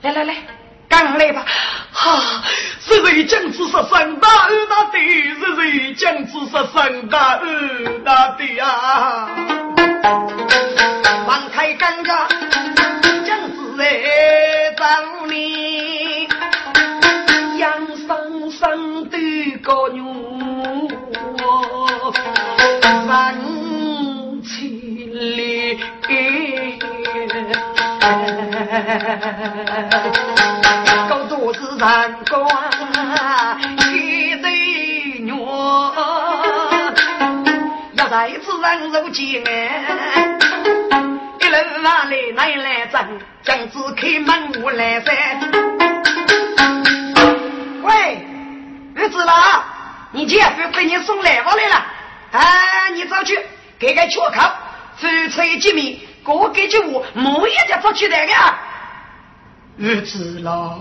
[0.01, 0.35] 来来来。
[0.95, 1.45] 刚来吧，
[1.91, 2.41] 哈！
[2.79, 4.97] 是谁将子杀三大二大的？
[4.97, 9.27] 是谁将子杀三大二大的啊？
[11.27, 12.29] 放开刚刚
[13.25, 13.85] 将子来
[14.77, 14.85] 找
[15.27, 16.29] 你，
[17.57, 17.73] 杨
[18.07, 19.17] 生生的
[19.61, 20.01] 个女，
[23.05, 23.35] 三
[24.43, 24.53] 千
[25.35, 25.77] 里。
[31.77, 32.47] 三光
[33.93, 34.49] 一对
[35.19, 35.35] 女，
[37.93, 39.83] 要再次人肉见面，
[41.41, 45.11] 一路往来来来争，将子开门无来噻。
[47.83, 48.25] 喂，
[48.95, 49.65] 儿子啦，
[50.11, 51.85] 你姐夫给你送礼物来了，
[52.31, 53.37] 哎，你早去
[53.77, 54.49] 给个缺口，
[54.95, 58.33] 夫妻见面，过给句话，莫一家出去来个，
[59.83, 60.79] 儿子啦。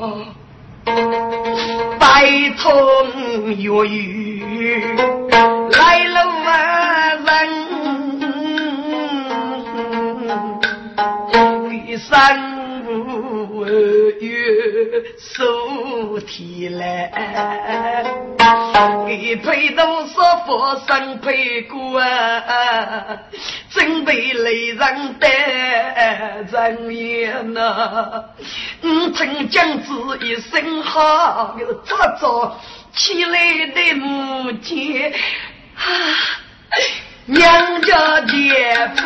[0.85, 2.70] 白头
[3.57, 4.85] 月雨
[5.70, 6.16] 来了
[7.24, 7.28] 人，
[11.70, 12.12] 第三
[14.20, 14.31] 月
[15.18, 17.11] 收天来，
[19.11, 22.01] 一陪都说佛生陪过，
[23.70, 25.29] 准备来人的
[26.53, 28.25] 人言呐。
[28.83, 32.61] 五曾将子一声好，又早早
[32.95, 35.12] 起来的母亲
[35.75, 35.85] 啊，
[37.27, 39.03] 娘家姐夫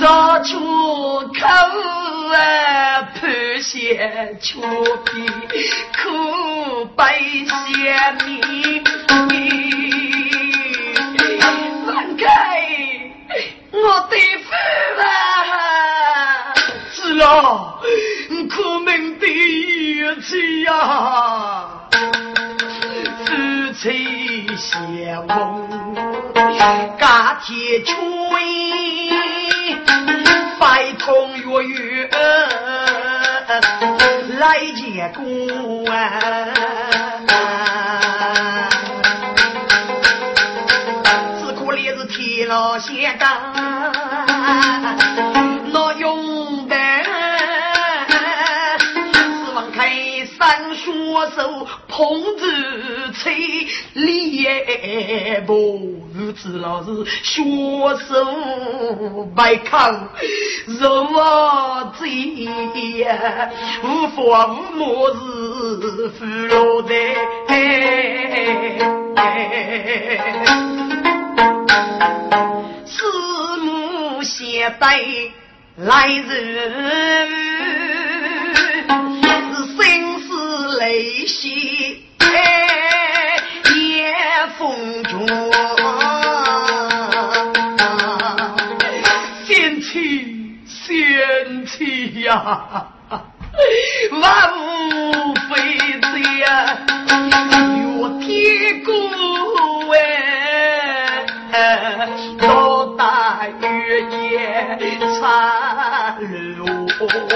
[0.00, 2.01] 绕出口。
[2.32, 4.60] 啊，盼些秋
[5.04, 5.10] 皮
[6.02, 7.52] 苦白些
[8.24, 8.82] 米，
[11.86, 12.22] 放开
[13.70, 13.76] 我
[14.08, 14.14] 的
[14.44, 14.50] 夫
[15.02, 15.04] 啊，
[16.92, 17.24] 是了。
[18.50, 20.70] 苦命的日子呀，
[23.24, 23.30] 夫
[23.72, 25.34] 妻相逢，
[26.98, 27.94] 家天春，
[28.70, 29.41] 百
[31.04, 32.08] 通月月
[34.38, 35.96] 来见公啊，
[41.40, 43.61] 只可怜是天老仙当。
[51.12, 53.30] 我手捧着菜，
[53.92, 57.42] 脸部日子老是血
[58.08, 58.24] 手
[59.36, 60.08] 白糠，
[60.80, 62.08] 肉啊嘴
[63.00, 63.50] 呀，
[63.84, 66.94] 无法无莫是腐落的。
[72.86, 74.40] 四目相
[74.78, 75.32] 对
[75.76, 78.01] 来人。
[80.82, 84.12] 泪洗夜
[84.58, 85.24] 风中，
[89.46, 92.88] 仙气仙气呀，
[94.10, 95.54] 万物非
[96.40, 96.76] 呀，
[98.00, 98.92] 有天公
[101.52, 102.08] 哎，
[102.40, 104.76] 老大月夜
[105.20, 105.71] 擦
[107.02, 107.28] 路。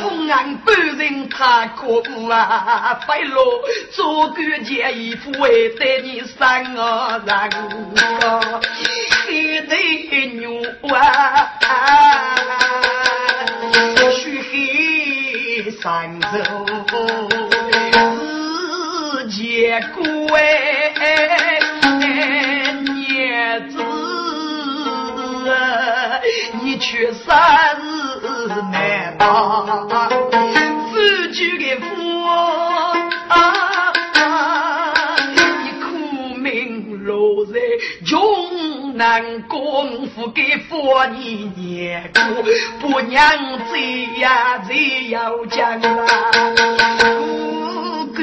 [0.00, 7.50] 从安半人他可不啊，白落做官件衣服为带你三个人
[8.20, 8.60] 个，
[9.28, 10.60] 一对牛
[10.94, 10.96] 啊，
[14.12, 16.26] 须黑三走
[19.22, 20.04] 日结果
[20.36, 20.40] 哎，
[23.68, 23.74] 子
[26.62, 28.15] 你却杀日。
[28.48, 29.88] 是难忘
[30.92, 32.24] 此己的福
[33.28, 35.36] 啊啊你
[35.82, 37.58] 苦命奴在
[38.06, 42.42] 终难功夫给佛你念过
[42.80, 46.06] 不让罪呀罪要将啦
[47.18, 48.16] 无关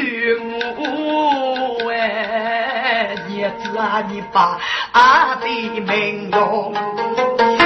[0.77, 4.57] 我哎孽子啊你把
[4.93, 7.62] 阿爹名扬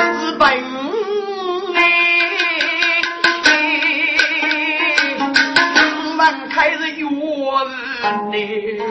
[8.31, 8.83] 日呢，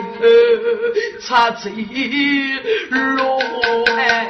[1.21, 1.71] 插嘴
[3.15, 3.39] 落
[3.95, 4.27] 哎，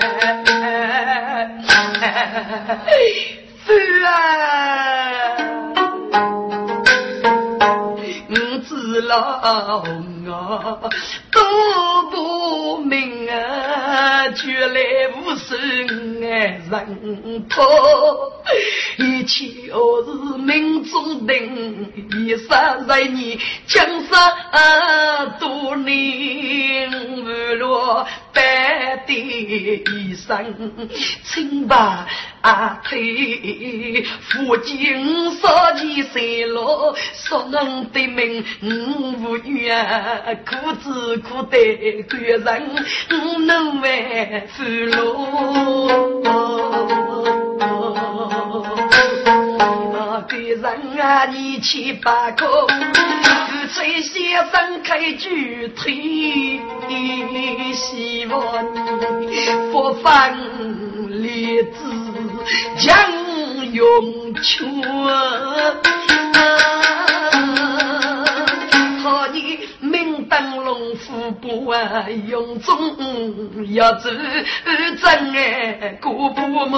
[3.65, 3.67] 是
[4.03, 4.07] 啊，
[8.29, 8.33] 我
[8.67, 8.69] 知
[9.01, 9.15] 老。
[11.31, 11.39] 都
[12.11, 14.79] 不明啊，绝来
[15.15, 15.57] 无声
[16.21, 17.63] 爱人破，
[18.97, 24.17] 一切都是命中定，一生在你江山
[25.39, 26.89] 多年，
[27.23, 30.89] 无落白的一生，
[31.23, 31.75] 清白
[32.41, 40.37] 阿退，父亲少年三落，所能的命无缘。
[40.45, 42.85] 苦子苦得贵人，
[43.45, 44.97] 能为俘虏。
[50.49, 52.67] 人啊，你七八个，夫
[53.67, 56.61] 妻先生开具体，
[57.73, 58.63] 希望
[59.21, 59.27] 你
[59.71, 60.33] 佛放
[61.09, 61.69] 立志
[62.77, 62.95] 将
[63.73, 64.81] 永存。
[71.47, 72.75] 不啊，用中
[73.73, 74.09] 要走
[74.99, 76.77] 真爱，过不么？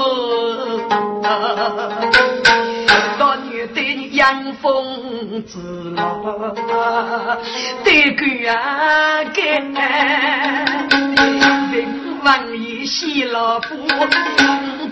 [3.17, 5.57] 到女的养风之
[5.95, 6.53] 老，
[7.83, 9.41] 对个啊个。
[12.21, 13.77] 王爷洗老婆，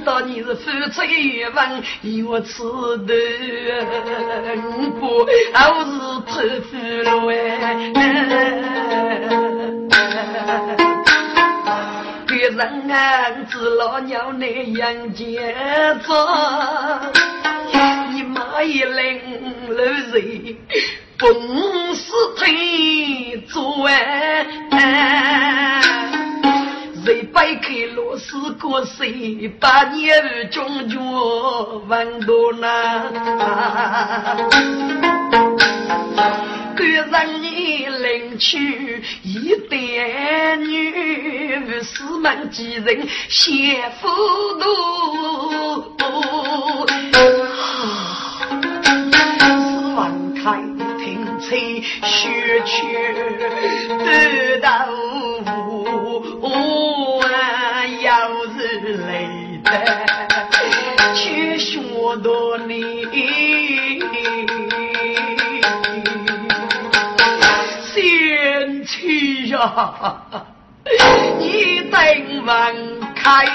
[0.06, 1.84] 到你是夫妻问，
[2.26, 2.64] 我吃
[3.06, 3.14] 的
[4.98, 5.26] 不，我
[5.84, 5.90] 是
[6.26, 6.32] 偷
[6.70, 6.72] 富
[7.04, 7.36] 了哎。
[12.48, 15.54] 别人俺子老娘那样结
[16.08, 17.12] 账，
[18.14, 19.20] 你妈一领
[19.68, 20.56] 露水，
[21.18, 21.30] 本
[21.93, 24.45] 是推做哎。
[27.04, 30.98] 谁掰开螺丝过谁把年终奖
[31.89, 33.12] 问多难？
[36.78, 44.08] 个人你领取一代女，四门几人先糊
[44.60, 44.66] 涂。
[49.18, 50.00] 四万
[50.36, 50.62] 开
[51.00, 51.48] 停车
[52.06, 52.76] 学去
[54.06, 54.68] 得到。
[58.00, 58.08] 又
[58.54, 58.60] 是
[59.08, 59.12] 累
[59.64, 59.68] 的
[61.16, 61.76] 去学
[62.24, 62.78] 多年，
[69.58, 70.22] 呀，
[71.39, 71.99] 你等
[72.43, 73.45] 门开，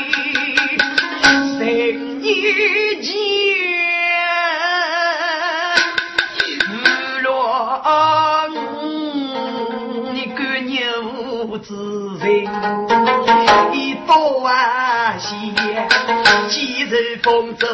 [1.58, 2.26] 生意
[3.00, 3.12] 间，
[6.68, 8.48] 日落
[10.12, 12.26] 你个牛子人。
[14.04, 15.30] 多啊些，
[16.50, 17.66] 几人风走，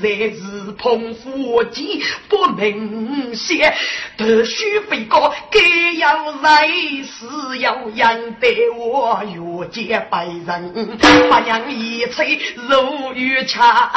[0.00, 0.66] 才是。
[0.78, 3.74] 同夫妻不明显，
[4.18, 5.58] 得须飞高，该
[5.96, 10.98] 要来是要养得我越见百人，
[11.30, 13.90] 八娘一催如玉恰，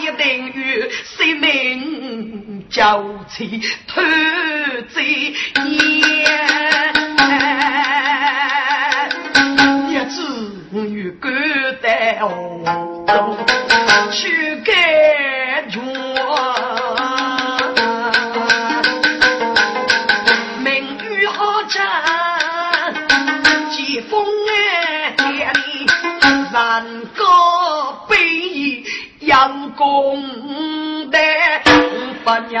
[0.00, 4.02] 一定与性命交妻偷
[4.92, 5.74] 贼言，
[9.88, 10.18] 一子
[10.88, 11.28] 与孤
[11.80, 13.63] 单哦，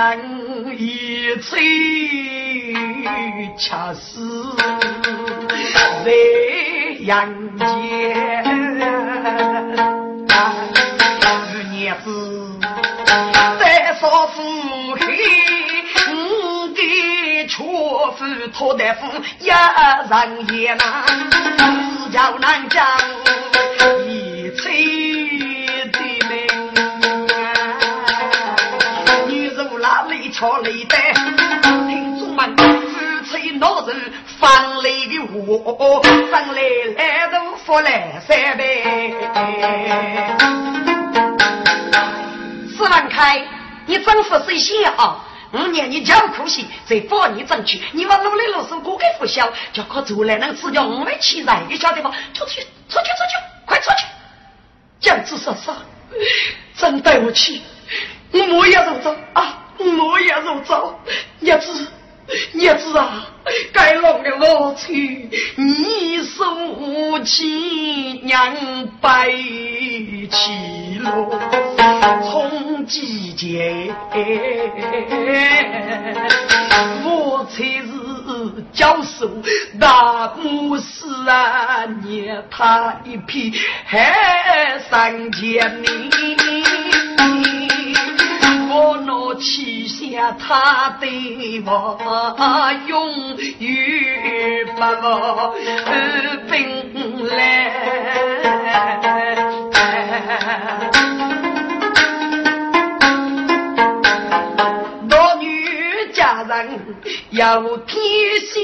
[0.04, 1.56] 娘一催
[3.56, 4.54] 恰死
[6.04, 6.12] 在
[7.00, 7.26] 阳
[7.56, 7.64] 间，
[10.28, 10.36] 二
[11.72, 12.06] 娘子
[13.58, 14.42] 在少妇
[14.96, 15.02] 黑，
[16.12, 17.62] 我的车
[18.12, 19.06] 夫托大夫
[19.38, 20.84] 一人也难，
[21.58, 22.82] 只叫难叫
[24.06, 25.43] 一催。
[30.44, 30.96] 哪里瞧来的？
[31.88, 36.60] 听众们，夫妻闹人放来的我，上来
[36.98, 38.84] 来都福来三杯。
[42.76, 43.42] 四万开，
[43.86, 45.24] 你真是谁先啊？
[45.54, 52.12] 五年你叫苦心，再帮你争取，你往努力路上过个不小，叫可做来能只叫五万七人，你晓得吗？
[52.34, 54.06] 出去，出去，出去，快出去！
[55.00, 55.74] 将子说说，
[56.76, 57.62] 真对不起，
[58.32, 60.98] 我也如走啊，我也如走，
[61.40, 61.88] 叶子，
[62.54, 63.26] 叶子啊，
[63.72, 68.54] 该弄的我去，你受起娘
[69.00, 71.38] 白起落，
[72.30, 73.92] 从季节，
[77.04, 77.84] 我才是
[78.72, 79.28] 教授
[79.78, 83.52] 大牧师啊，捏他一匹
[83.84, 86.10] 海上千里。
[88.76, 88.96] 我
[89.34, 91.98] 拿起下他的我，
[92.86, 94.80] 永远不
[96.48, 97.34] 分来。
[105.08, 105.42] 男女
[106.12, 106.54] 家人
[107.30, 107.98] 有天
[108.52, 108.54] 线，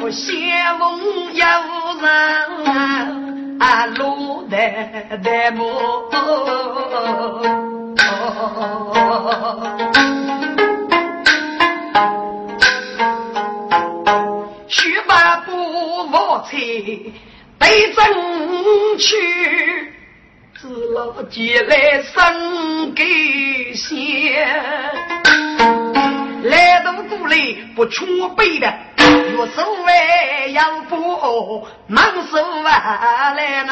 [0.00, 0.80] 我羡慕
[1.30, 1.44] 有
[2.00, 2.10] 人
[3.60, 4.56] 啊，路的
[5.22, 5.70] 的木。
[14.66, 15.52] 须把布
[16.10, 16.56] 我菜
[17.58, 19.92] 背正去，
[20.54, 24.48] 只老借来生给先。
[26.44, 28.72] 来到故里不出背的，
[29.36, 31.16] 我手外杨布
[31.86, 32.70] 忙手外
[33.36, 33.70] 来呐。